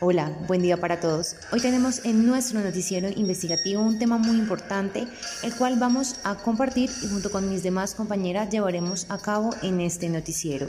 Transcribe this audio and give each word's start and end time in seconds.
Hola, 0.00 0.30
buen 0.46 0.62
día 0.62 0.76
para 0.76 1.00
todos. 1.00 1.34
Hoy 1.50 1.60
tenemos 1.60 2.04
en 2.04 2.24
nuestro 2.24 2.60
noticiero 2.60 3.08
investigativo 3.08 3.82
un 3.82 3.98
tema 3.98 4.16
muy 4.16 4.36
importante, 4.36 5.08
el 5.42 5.56
cual 5.56 5.76
vamos 5.76 6.20
a 6.22 6.36
compartir 6.36 6.88
y 7.02 7.08
junto 7.08 7.32
con 7.32 7.50
mis 7.50 7.64
demás 7.64 7.96
compañeras 7.96 8.48
llevaremos 8.48 9.06
a 9.10 9.18
cabo 9.18 9.50
en 9.60 9.80
este 9.80 10.08
noticiero. 10.08 10.68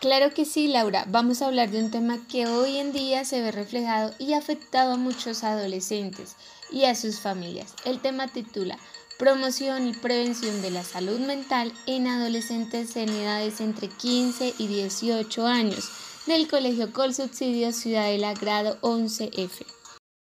Claro 0.00 0.34
que 0.34 0.44
sí, 0.44 0.68
Laura. 0.68 1.06
Vamos 1.08 1.40
a 1.40 1.46
hablar 1.46 1.70
de 1.70 1.82
un 1.82 1.90
tema 1.90 2.18
que 2.28 2.46
hoy 2.46 2.76
en 2.76 2.92
día 2.92 3.24
se 3.24 3.40
ve 3.40 3.52
reflejado 3.52 4.12
y 4.18 4.34
afectado 4.34 4.92
a 4.92 4.98
muchos 4.98 5.44
adolescentes 5.44 6.36
y 6.70 6.84
a 6.84 6.94
sus 6.94 7.20
familias. 7.20 7.74
El 7.86 8.02
tema 8.02 8.28
titula 8.28 8.76
Promoción 9.18 9.88
y 9.88 9.94
prevención 9.94 10.60
de 10.60 10.70
la 10.70 10.84
salud 10.84 11.20
mental 11.20 11.72
en 11.86 12.06
adolescentes 12.06 12.96
en 12.96 13.08
edades 13.08 13.62
entre 13.62 13.88
15 13.88 14.56
y 14.58 14.66
18 14.66 15.46
años 15.46 15.90
del 16.26 16.46
Colegio 16.48 16.92
Col 16.92 17.14
Subsidio 17.14 17.72
Ciudadela 17.72 18.32
Grado 18.34 18.78
11F. 18.80 19.66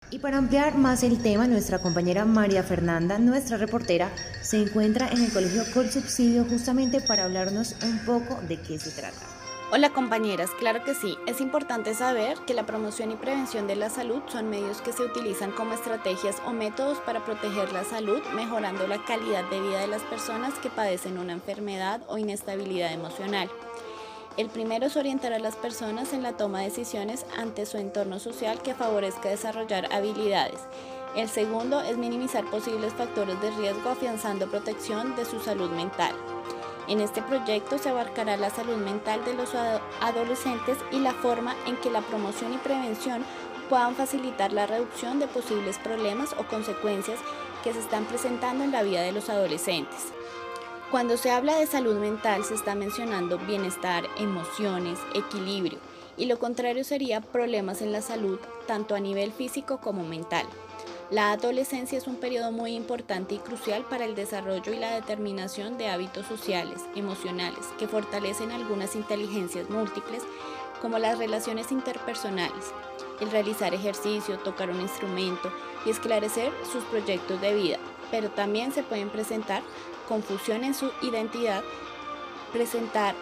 Y 0.10 0.20
para 0.20 0.38
ampliar 0.38 0.78
más 0.78 1.04
el 1.04 1.22
tema, 1.22 1.48
nuestra 1.48 1.80
compañera 1.80 2.26
María 2.26 2.64
Fernanda, 2.64 3.20
nuestra 3.20 3.58
reportera, 3.58 4.12
se 4.42 4.62
encuentra 4.62 5.10
en 5.10 5.24
el 5.24 5.32
Colegio 5.32 5.64
Col 5.74 5.92
Subsidio 5.92 6.46
justamente 6.46 7.02
para 7.02 7.26
hablarnos 7.26 7.76
un 7.84 8.00
poco 8.06 8.42
de 8.48 8.60
qué 8.62 8.80
se 8.80 8.92
trata. 8.92 9.18
Hola 9.72 9.90
compañeras, 9.92 10.52
claro 10.60 10.84
que 10.84 10.94
sí, 10.94 11.18
es 11.26 11.42
importante 11.42 11.94
saber 11.96 12.38
que 12.46 12.54
la 12.54 12.66
promoción 12.66 13.12
y 13.12 13.16
prevención 13.16 13.68
de 13.68 13.76
la 13.76 13.90
salud 13.90 14.22
son 14.28 14.50
medios 14.50 14.82
que 14.82 14.94
se 14.94 15.04
utilizan 15.04 15.52
como 15.52 15.74
estrategias 15.74 16.38
o 16.46 16.54
métodos 16.54 17.00
para 17.00 17.26
proteger 17.26 17.72
la 17.74 17.84
salud, 17.84 18.22
mejorando 18.36 18.88
la 18.88 19.04
calidad 19.06 19.44
de 19.50 19.62
vida 19.62 19.80
de 19.80 19.88
las 19.88 20.04
personas 20.04 20.54
que 20.60 20.70
padecen 20.70 21.18
una 21.18 21.34
enfermedad 21.34 22.02
o 22.08 22.18
inestabilidad 22.20 22.94
emocional. 22.94 23.50
El 24.38 24.50
primero 24.50 24.88
es 24.88 24.98
orientar 24.98 25.32
a 25.32 25.40
las 25.40 25.56
personas 25.56 26.12
en 26.12 26.22
la 26.22 26.36
toma 26.36 26.60
de 26.60 26.66
decisiones 26.66 27.26
ante 27.38 27.66
su 27.66 27.78
entorno 27.78 28.20
social 28.20 28.62
que 28.62 28.76
favorezca 28.76 29.30
desarrollar 29.30 29.88
habilidades. 29.94 30.60
El 31.16 31.30
segundo 31.30 31.80
es 31.80 31.98
minimizar 31.98 32.44
posibles 32.52 32.94
factores 32.94 33.40
de 33.42 33.52
riesgo 33.52 33.90
afianzando 33.90 34.50
protección 34.50 35.16
de 35.16 35.24
su 35.24 35.40
salud 35.40 35.70
mental. 35.70 36.14
En 36.90 37.00
este 37.00 37.22
proyecto 37.22 37.78
se 37.78 37.90
abarcará 37.90 38.36
la 38.36 38.50
salud 38.50 38.76
mental 38.76 39.24
de 39.24 39.36
los 39.36 39.56
adolescentes 40.02 40.78
y 40.92 41.00
la 41.00 41.14
forma 41.14 41.56
en 41.66 41.78
que 41.78 41.90
la 41.90 42.02
promoción 42.02 42.54
y 42.54 42.58
prevención 42.58 43.24
puedan 43.70 43.96
facilitar 43.96 44.52
la 44.52 44.68
reducción 44.68 45.18
de 45.18 45.28
posibles 45.28 45.80
problemas 45.80 46.36
o 46.38 46.44
consecuencias 46.44 47.20
que 47.64 47.72
se 47.72 47.80
están 47.80 48.04
presentando 48.04 48.66
en 48.66 48.74
la 48.74 48.84
vida 48.84 49.02
de 49.02 49.14
los 49.14 49.30
adolescentes. 49.30 50.12
Cuando 50.96 51.18
se 51.18 51.30
habla 51.30 51.58
de 51.58 51.68
salud 51.68 51.98
mental 51.98 52.46
se 52.46 52.54
está 52.54 52.74
mencionando 52.74 53.38
bienestar, 53.38 54.06
emociones, 54.18 54.98
equilibrio, 55.14 55.78
y 56.16 56.24
lo 56.24 56.40
contrario 56.40 56.86
sería 56.86 57.20
problemas 57.20 57.82
en 57.82 57.92
la 57.92 58.02
salud, 58.02 58.40
tanto 58.66 58.96
a 58.96 59.02
nivel 59.02 59.34
físico 59.34 59.80
como 59.80 60.06
mental. 60.06 60.46
La 61.12 61.34
adolescencia 61.34 61.98
es 61.98 62.08
un 62.08 62.16
periodo 62.16 62.54
muy 62.54 62.76
importante 62.76 63.36
y 63.36 63.40
crucial 63.40 63.84
para 63.84 64.06
el 64.06 64.16
desarrollo 64.16 64.72
y 64.72 64.78
la 64.78 64.96
determinación 64.96 65.78
de 65.78 65.90
hábitos 65.90 66.28
sociales, 66.28 66.80
emocionales, 66.96 67.66
que 67.78 67.90
fortalecen 67.90 68.54
algunas 68.54 68.96
inteligencias 68.96 69.70
múltiples, 69.70 70.24
como 70.82 70.98
las 70.98 71.18
relaciones 71.18 71.74
interpersonales, 71.74 72.72
el 73.20 73.32
realizar 73.32 73.74
ejercicio, 73.74 74.38
tocar 74.40 74.70
un 74.70 74.82
instrumento 74.82 75.52
y 75.86 75.90
esclarecer 75.90 76.52
sus 76.72 76.84
proyectos 76.86 77.40
de 77.42 77.54
vida, 77.54 77.78
pero 78.12 78.30
también 78.30 78.72
se 78.72 78.84
pueden 78.84 79.10
presentar 79.10 79.62
confusión 80.08 80.64
en 80.64 80.74
su 80.74 80.92
identidad, 81.02 81.64
presentar 82.52 83.16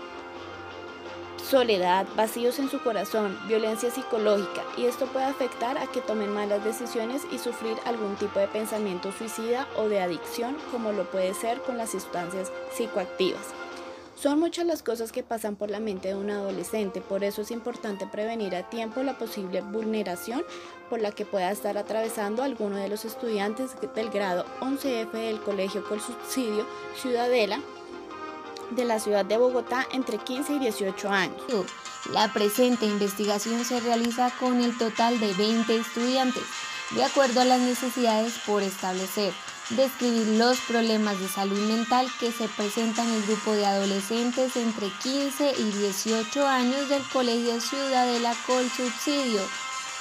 soledad, 1.43 2.07
vacíos 2.15 2.57
en 2.59 2.69
su 2.69 2.79
corazón, 2.81 3.37
violencia 3.47 3.91
psicológica 3.91 4.63
y 4.77 4.85
esto 4.85 5.05
puede 5.07 5.25
afectar 5.25 5.77
a 5.77 5.87
que 5.87 6.01
tomen 6.01 6.33
malas 6.33 6.63
decisiones 6.63 7.23
y 7.31 7.37
sufrir 7.37 7.77
algún 7.85 8.15
tipo 8.15 8.39
de 8.39 8.47
pensamiento 8.47 9.11
suicida 9.11 9.67
o 9.77 9.89
de 9.89 10.01
adicción 10.01 10.57
como 10.71 10.91
lo 10.93 11.03
puede 11.03 11.33
ser 11.33 11.61
con 11.61 11.77
las 11.77 11.91
sustancias 11.91 12.51
psicoactivas. 12.71 13.53
Son 14.23 14.39
muchas 14.39 14.65
las 14.65 14.83
cosas 14.83 15.11
que 15.11 15.21
pasan 15.21 15.57
por 15.57 15.69
la 15.69 15.81
mente 15.81 16.07
de 16.07 16.15
un 16.15 16.29
adolescente, 16.29 17.01
por 17.01 17.25
eso 17.25 17.41
es 17.41 17.51
importante 17.51 18.07
prevenir 18.07 18.55
a 18.55 18.69
tiempo 18.69 19.03
la 19.03 19.17
posible 19.17 19.59
vulneración 19.59 20.45
por 20.89 21.01
la 21.01 21.11
que 21.11 21.25
pueda 21.25 21.51
estar 21.51 21.77
atravesando 21.77 22.41
alguno 22.41 22.77
de 22.77 22.87
los 22.87 23.03
estudiantes 23.03 23.71
del 23.93 24.09
grado 24.09 24.45
11F 24.61 25.11
del 25.11 25.41
Colegio 25.41 25.83
con 25.83 25.99
Subsidio 25.99 26.65
Ciudadela 26.95 27.59
de 28.71 28.85
la 28.85 29.01
ciudad 29.01 29.25
de 29.25 29.35
Bogotá 29.35 29.85
entre 29.91 30.17
15 30.17 30.53
y 30.53 30.59
18 30.59 31.09
años. 31.09 31.41
La 32.13 32.31
presente 32.31 32.85
investigación 32.85 33.65
se 33.65 33.81
realiza 33.81 34.31
con 34.39 34.61
el 34.61 34.77
total 34.77 35.19
de 35.19 35.33
20 35.33 35.75
estudiantes, 35.75 36.43
de 36.91 37.03
acuerdo 37.03 37.41
a 37.41 37.45
las 37.45 37.59
necesidades 37.59 38.39
por 38.45 38.63
establecer 38.63 39.33
describir 39.75 40.27
los 40.37 40.59
problemas 40.61 41.19
de 41.19 41.27
salud 41.27 41.59
mental 41.67 42.07
que 42.19 42.31
se 42.31 42.47
presentan 42.47 43.07
en 43.07 43.15
el 43.15 43.23
grupo 43.23 43.53
de 43.53 43.65
adolescentes 43.65 44.55
entre 44.55 44.89
15 45.01 45.53
y 45.57 45.63
18 45.79 46.47
años 46.47 46.89
del 46.89 47.03
Colegio 47.09 47.59
Ciudadela 47.59 48.33
Col 48.45 48.69
Subsidio, 48.69 49.41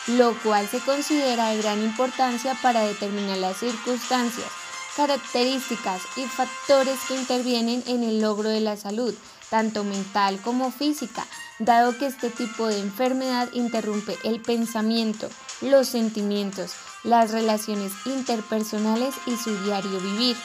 lo 0.09 0.35
cual 0.43 0.69
se 0.69 0.81
considera 0.81 1.51
de 1.51 1.59
gran 1.59 1.83
importancia 1.83 2.57
para 2.63 2.83
determinar 2.83 3.39
las 3.39 3.59
circunstancias, 3.59 4.49
características 4.97 6.03
y 6.17 6.25
factores 6.25 6.99
que 7.09 7.15
intervienen 7.15 7.83
en 7.87 8.03
el 8.03 8.21
logro 8.21 8.49
de 8.49 8.61
la 8.61 8.77
salud, 8.77 9.15
tanto 9.53 9.85
mental 9.85 10.41
como 10.41 10.73
física, 10.73 11.27
dado 11.59 11.99
que 11.99 12.07
este 12.07 12.31
tipo 12.31 12.69
de 12.69 12.79
enfermedad 12.79 13.51
interrumpe 13.53 14.17
el 14.25 14.41
pensamiento, 14.41 15.29
los 15.61 15.89
sentimientos, 15.89 16.73
las 17.05 17.33
relaciones 17.33 17.93
interpersonales 18.07 19.15
y 19.27 19.37
su 19.37 19.55
diario 19.63 20.01
vivir. 20.01 20.39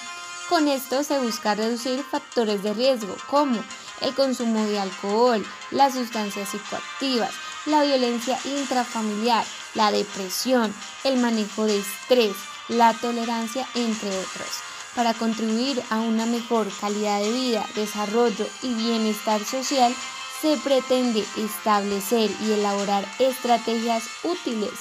Con 0.49 0.67
esto 0.67 1.05
se 1.05 1.19
busca 1.19 1.55
reducir 1.55 2.03
factores 2.03 2.61
de 2.63 2.73
riesgo 2.73 3.15
como 3.29 3.63
el 4.01 4.13
consumo 4.13 4.65
de 4.65 4.77
alcohol, 4.77 5.45
las 5.71 5.93
sustancias 5.93 6.49
psicoactivas, 6.49 7.31
la 7.65 7.83
violencia 7.83 8.37
intrafamiliar, 8.43 9.45
la 9.73 9.89
depresión, 9.89 10.75
el 11.05 11.15
manejo 11.15 11.63
de 11.63 11.79
estrés, 11.79 12.35
la 12.67 12.93
tolerancia, 12.93 13.65
entre 13.73 14.09
otros. 14.09 14.76
Para 14.97 15.13
contribuir 15.13 15.79
a 15.91 15.99
una 15.99 16.25
mejor 16.25 16.67
calidad 16.81 17.21
de 17.21 17.31
vida, 17.31 17.63
desarrollo 17.75 18.47
y 18.63 18.73
bienestar 18.73 19.45
social, 19.45 19.93
se 20.41 20.57
pretende 20.57 21.23
establecer 21.37 22.31
y 22.41 22.53
elaborar 22.53 23.05
estrategias 23.19 24.05
útiles 24.23 24.71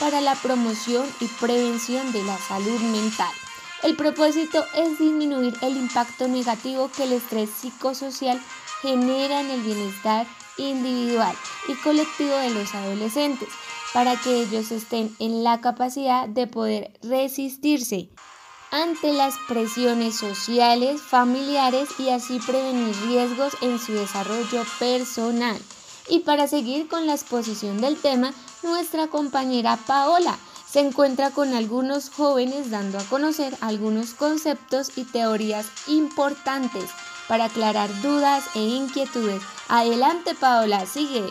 para 0.00 0.22
la 0.22 0.34
promoción 0.36 1.06
y 1.20 1.26
prevención 1.26 2.10
de 2.12 2.24
la 2.24 2.38
salud 2.38 2.80
mental. 2.80 3.30
El 3.82 3.96
propósito 3.96 4.64
es 4.74 4.98
disminuir 4.98 5.54
el 5.60 5.76
impacto 5.76 6.26
negativo 6.26 6.90
que 6.96 7.02
el 7.02 7.12
estrés 7.12 7.50
psicosocial 7.50 8.40
genera 8.80 9.42
en 9.42 9.50
el 9.50 9.60
bienestar 9.60 10.26
individual 10.56 11.36
y 11.68 11.74
colectivo 11.74 12.34
de 12.34 12.48
los 12.48 12.74
adolescentes, 12.74 13.50
para 13.92 14.16
que 14.16 14.40
ellos 14.40 14.72
estén 14.72 15.14
en 15.18 15.44
la 15.44 15.60
capacidad 15.60 16.26
de 16.26 16.46
poder 16.46 16.98
resistirse 17.02 18.08
ante 18.70 19.12
las 19.12 19.34
presiones 19.48 20.16
sociales, 20.16 21.00
familiares 21.00 21.88
y 21.98 22.10
así 22.10 22.38
prevenir 22.40 22.94
riesgos 23.06 23.56
en 23.60 23.78
su 23.78 23.92
desarrollo 23.92 24.64
personal. 24.78 25.60
Y 26.08 26.20
para 26.20 26.46
seguir 26.46 26.88
con 26.88 27.06
la 27.06 27.14
exposición 27.14 27.80
del 27.80 27.96
tema, 27.96 28.32
nuestra 28.62 29.08
compañera 29.08 29.76
Paola 29.86 30.36
se 30.68 30.80
encuentra 30.80 31.30
con 31.30 31.54
algunos 31.54 32.10
jóvenes 32.10 32.70
dando 32.70 32.98
a 32.98 33.04
conocer 33.04 33.56
algunos 33.60 34.14
conceptos 34.14 34.96
y 34.98 35.04
teorías 35.04 35.66
importantes 35.86 36.90
para 37.28 37.46
aclarar 37.46 37.88
dudas 38.02 38.44
e 38.54 38.60
inquietudes. 38.60 39.42
Adelante 39.68 40.34
Paola, 40.34 40.86
sigue. 40.86 41.24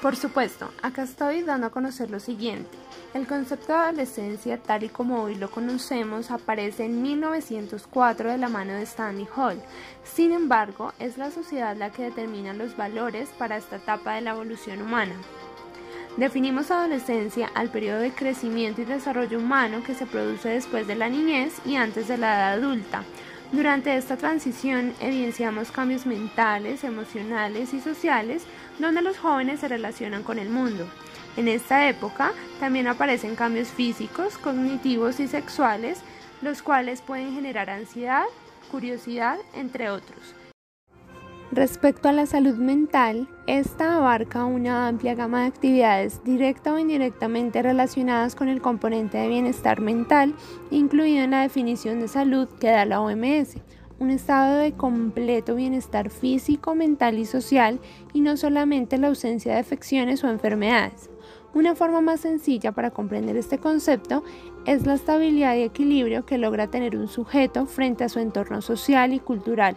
Por 0.00 0.14
supuesto, 0.14 0.70
acá 0.82 1.02
estoy 1.02 1.42
dando 1.42 1.66
a 1.66 1.70
conocer 1.70 2.10
lo 2.10 2.20
siguiente. 2.20 2.85
El 3.14 3.26
concepto 3.26 3.72
de 3.72 3.78
adolescencia, 3.78 4.58
tal 4.58 4.84
y 4.84 4.88
como 4.88 5.22
hoy 5.22 5.36
lo 5.36 5.50
conocemos, 5.50 6.30
aparece 6.30 6.84
en 6.84 7.02
1904 7.02 8.30
de 8.30 8.38
la 8.38 8.48
mano 8.48 8.74
de 8.74 8.82
Stanley 8.82 9.26
Hall. 9.34 9.62
Sin 10.04 10.32
embargo, 10.32 10.92
es 10.98 11.16
la 11.16 11.30
sociedad 11.30 11.76
la 11.76 11.90
que 11.90 12.02
determina 12.02 12.52
los 12.52 12.76
valores 12.76 13.30
para 13.38 13.56
esta 13.56 13.76
etapa 13.76 14.14
de 14.14 14.20
la 14.20 14.32
evolución 14.32 14.82
humana. 14.82 15.14
Definimos 16.16 16.70
adolescencia 16.70 17.50
al 17.54 17.70
periodo 17.70 18.00
de 18.00 18.10
crecimiento 18.10 18.82
y 18.82 18.86
desarrollo 18.86 19.38
humano 19.38 19.82
que 19.84 19.94
se 19.94 20.06
produce 20.06 20.48
después 20.48 20.86
de 20.86 20.94
la 20.94 21.08
niñez 21.08 21.60
y 21.64 21.76
antes 21.76 22.08
de 22.08 22.16
la 22.18 22.36
edad 22.36 22.52
adulta. 22.54 23.02
Durante 23.52 23.96
esta 23.96 24.16
transición 24.16 24.94
evidenciamos 25.00 25.70
cambios 25.70 26.06
mentales, 26.06 26.84
emocionales 26.84 27.72
y 27.74 27.80
sociales 27.80 28.44
donde 28.78 29.02
los 29.02 29.18
jóvenes 29.18 29.60
se 29.60 29.68
relacionan 29.68 30.22
con 30.22 30.38
el 30.38 30.48
mundo. 30.48 30.86
En 31.36 31.48
esta 31.48 31.88
época 31.88 32.32
también 32.60 32.86
aparecen 32.86 33.36
cambios 33.36 33.68
físicos, 33.68 34.38
cognitivos 34.38 35.20
y 35.20 35.28
sexuales, 35.28 36.00
los 36.40 36.62
cuales 36.62 37.02
pueden 37.02 37.34
generar 37.34 37.68
ansiedad, 37.68 38.24
curiosidad, 38.70 39.38
entre 39.54 39.90
otros. 39.90 40.34
Respecto 41.52 42.08
a 42.08 42.12
la 42.12 42.26
salud 42.26 42.56
mental, 42.56 43.28
esta 43.46 43.96
abarca 43.96 44.44
una 44.44 44.88
amplia 44.88 45.14
gama 45.14 45.42
de 45.42 45.46
actividades 45.46 46.24
directa 46.24 46.74
o 46.74 46.78
indirectamente 46.78 47.62
relacionadas 47.62 48.34
con 48.34 48.48
el 48.48 48.60
componente 48.60 49.18
de 49.18 49.28
bienestar 49.28 49.80
mental, 49.80 50.34
incluido 50.70 51.22
en 51.22 51.30
la 51.30 51.42
definición 51.42 52.00
de 52.00 52.08
salud 52.08 52.48
que 52.60 52.70
da 52.70 52.84
la 52.84 53.00
OMS, 53.00 53.56
un 53.98 54.10
estado 54.10 54.58
de 54.58 54.72
completo 54.72 55.54
bienestar 55.54 56.10
físico, 56.10 56.74
mental 56.74 57.18
y 57.18 57.24
social, 57.24 57.80
y 58.12 58.20
no 58.20 58.36
solamente 58.36 58.98
la 58.98 59.08
ausencia 59.08 59.54
de 59.54 59.60
afecciones 59.60 60.22
o 60.24 60.28
enfermedades. 60.28 61.10
Una 61.54 61.74
forma 61.74 62.00
más 62.00 62.20
sencilla 62.20 62.72
para 62.72 62.90
comprender 62.90 63.36
este 63.36 63.58
concepto 63.58 64.22
es 64.66 64.86
la 64.86 64.94
estabilidad 64.94 65.56
y 65.56 65.62
equilibrio 65.62 66.26
que 66.26 66.38
logra 66.38 66.68
tener 66.68 66.96
un 66.96 67.08
sujeto 67.08 67.66
frente 67.66 68.04
a 68.04 68.08
su 68.08 68.18
entorno 68.18 68.60
social 68.60 69.12
y 69.12 69.20
cultural 69.20 69.76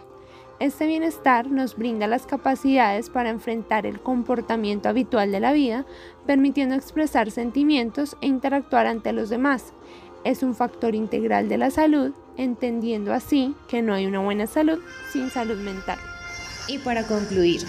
este 0.60 0.86
bienestar 0.86 1.50
nos 1.50 1.74
brinda 1.74 2.06
las 2.06 2.26
capacidades 2.26 3.08
para 3.08 3.30
enfrentar 3.30 3.86
el 3.86 3.98
comportamiento 3.98 4.90
habitual 4.90 5.32
de 5.32 5.40
la 5.40 5.54
vida, 5.54 5.86
permitiendo 6.26 6.74
expresar 6.74 7.30
sentimientos 7.30 8.14
e 8.20 8.26
interactuar 8.26 8.86
ante 8.86 9.14
los 9.14 9.30
demás. 9.30 9.72
Es 10.22 10.42
un 10.42 10.54
factor 10.54 10.94
integral 10.94 11.48
de 11.48 11.56
la 11.56 11.70
salud, 11.70 12.12
entendiendo 12.42 13.12
así 13.12 13.54
que 13.68 13.82
no 13.82 13.94
hay 13.94 14.06
una 14.06 14.20
buena 14.20 14.46
salud 14.46 14.78
sin 15.12 15.30
salud 15.30 15.58
mental. 15.58 15.98
Y 16.68 16.78
para 16.78 17.04
concluir, 17.04 17.62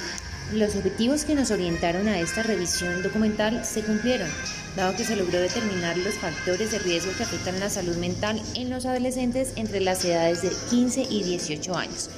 los 0.53 0.75
objetivos 0.75 1.23
que 1.23 1.35
nos 1.35 1.51
orientaron 1.51 2.07
a 2.07 2.19
esta 2.19 2.43
revisión 2.43 3.03
documental 3.03 3.63
se 3.65 3.83
cumplieron, 3.83 4.29
dado 4.75 4.95
que 4.95 5.05
se 5.05 5.15
logró 5.15 5.39
determinar 5.39 5.97
los 5.97 6.15
factores 6.15 6.71
de 6.71 6.79
riesgo 6.79 7.11
que 7.17 7.23
afectan 7.23 7.59
la 7.59 7.69
salud 7.69 7.95
mental 7.97 8.41
en 8.55 8.69
los 8.69 8.85
adolescentes 8.85 9.53
entre 9.55 9.79
las 9.79 10.03
edades 10.05 10.41
de 10.41 10.51
15 10.69 11.03
y 11.09 11.23
18 11.23 11.75
años 11.75 12.09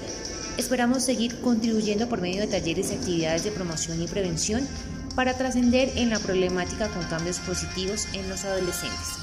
Esperamos 0.58 1.04
seguir 1.04 1.42
contribuyendo 1.42 2.08
por 2.08 2.22
medio 2.22 2.42
de 2.42 2.48
talleres 2.48 2.92
y 2.92 2.96
actividades 2.96 3.44
de 3.44 3.52
promoción 3.52 4.02
y 4.02 4.08
prevención 4.08 4.68
para 5.16 5.36
trascender 5.36 5.92
en 5.96 6.12
la 6.12 6.20
problemática 6.20 6.90
con 6.90 7.04
cambios 7.06 7.40
positivos 7.40 8.08
en 8.14 8.30
los 8.30 8.46
adolescentes. 8.46 9.23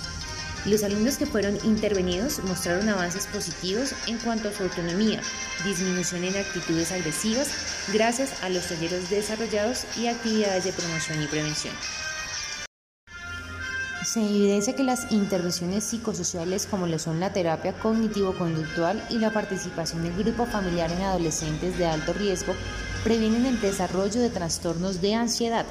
Los 0.67 0.85
alumnos 0.85 1.17
que 1.17 1.25
fueron 1.25 1.57
intervenidos 1.65 2.39
mostraron 2.45 2.87
avances 2.91 3.27
positivos 3.27 3.95
en 4.07 4.19
cuanto 4.19 4.51
a 4.51 4.53
su 4.53 4.65
autonomía, 4.65 5.23
disminución 5.65 6.23
en 6.25 6.37
actitudes 6.37 6.93
agresivas 6.93 7.49
gracias 7.95 8.43
a 8.43 8.51
los 8.51 8.67
talleres 8.67 9.09
desarrollados 9.09 9.87
y 9.97 10.09
actividades 10.09 10.65
de 10.65 10.73
promoción 10.73 11.23
y 11.23 11.27
prevención. 11.29 11.75
Se 14.05 14.21
evidencia 14.21 14.75
que 14.77 14.83
las 14.83 15.11
intervenciones 15.12 15.85
psicosociales 15.85 16.67
como 16.67 16.87
lo 16.87 16.99
son 16.99 17.21
la 17.21 17.33
terapia 17.33 17.73
cognitivo-conductual 17.73 19.03
y 19.09 19.19
la 19.19 19.33
participación 19.33 20.03
del 20.03 20.17
grupo 20.17 20.45
familiar 20.45 20.93
en 20.93 21.01
adolescentes 21.01 21.79
de 21.79 21.87
alto 21.87 22.13
riesgo 22.13 22.55
previenen 23.03 23.47
el 23.47 23.61
desarrollo 23.63 24.21
de 24.21 24.29
trastornos 24.29 25.01
de 25.01 25.15
ansiedad, 25.15 25.65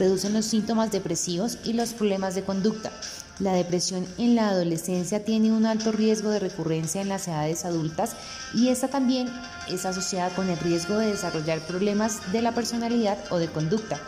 reducen 0.00 0.32
los 0.32 0.46
síntomas 0.46 0.90
depresivos 0.90 1.58
y 1.64 1.74
los 1.74 1.92
problemas 1.92 2.34
de 2.34 2.42
conducta. 2.42 2.90
La 3.38 3.54
depresión 3.54 4.06
en 4.18 4.34
la 4.34 4.48
adolescencia 4.48 5.24
tiene 5.24 5.52
un 5.52 5.64
alto 5.64 5.90
riesgo 5.90 6.30
de 6.30 6.38
recurrencia 6.38 7.00
en 7.00 7.08
las 7.08 7.26
edades 7.28 7.64
adultas 7.64 8.12
y 8.54 8.68
esta 8.68 8.88
también 8.88 9.28
es 9.68 9.86
asociada 9.86 10.30
con 10.34 10.50
el 10.50 10.58
riesgo 10.58 10.98
de 10.98 11.08
desarrollar 11.08 11.60
problemas 11.60 12.32
de 12.32 12.42
la 12.42 12.52
personalidad 12.52 13.18
o 13.30 13.38
de 13.38 13.48
conducta. 13.48 13.98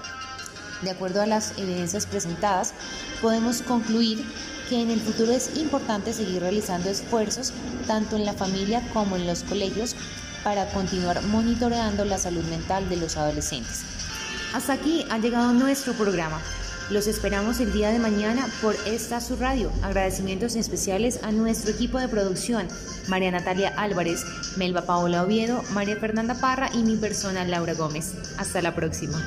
De 0.82 0.90
acuerdo 0.90 1.22
a 1.22 1.26
las 1.26 1.56
evidencias 1.58 2.04
presentadas, 2.04 2.74
podemos 3.22 3.62
concluir 3.62 4.24
que 4.68 4.82
en 4.82 4.90
el 4.90 5.00
futuro 5.00 5.32
es 5.32 5.56
importante 5.56 6.12
seguir 6.12 6.42
realizando 6.42 6.90
esfuerzos 6.90 7.52
tanto 7.86 8.16
en 8.16 8.26
la 8.26 8.34
familia 8.34 8.82
como 8.92 9.16
en 9.16 9.26
los 9.26 9.42
colegios 9.42 9.96
para 10.42 10.68
continuar 10.68 11.22
monitoreando 11.22 12.04
la 12.04 12.18
salud 12.18 12.44
mental 12.44 12.88
de 12.90 12.98
los 12.98 13.16
adolescentes. 13.16 13.80
Hasta 14.52 14.74
aquí 14.74 15.04
ha 15.10 15.18
llegado 15.18 15.52
nuestro 15.52 15.94
programa. 15.94 16.40
Los 16.90 17.06
esperamos 17.06 17.60
el 17.60 17.72
día 17.72 17.90
de 17.90 17.98
mañana 17.98 18.46
por 18.60 18.76
esta 18.86 19.22
su 19.22 19.36
radio. 19.36 19.72
Agradecimientos 19.82 20.54
especiales 20.54 21.18
a 21.22 21.32
nuestro 21.32 21.70
equipo 21.70 21.98
de 21.98 22.08
producción, 22.08 22.68
María 23.08 23.30
Natalia 23.30 23.72
Álvarez, 23.78 24.22
Melba 24.58 24.82
Paola 24.82 25.22
Oviedo, 25.22 25.62
María 25.72 25.96
Fernanda 25.96 26.34
Parra 26.34 26.68
y 26.74 26.82
mi 26.82 26.96
persona 26.96 27.46
Laura 27.46 27.72
Gómez. 27.72 28.12
Hasta 28.36 28.60
la 28.60 28.74
próxima. 28.74 29.26